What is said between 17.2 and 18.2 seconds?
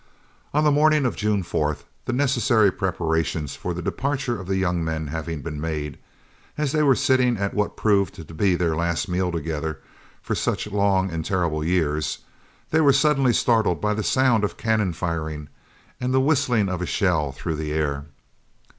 through the air.